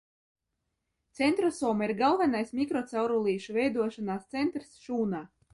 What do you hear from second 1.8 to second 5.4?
ir galvenais mikrocaurulīšu veidošanās centrs šūnā.